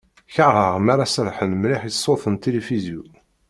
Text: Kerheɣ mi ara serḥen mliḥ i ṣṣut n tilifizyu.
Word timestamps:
Kerheɣ 0.33 0.75
mi 0.79 0.89
ara 0.93 1.05
serḥen 1.13 1.51
mliḥ 1.57 1.81
i 1.89 1.91
ṣṣut 1.97 2.23
n 2.29 2.35
tilifizyu. 2.35 3.03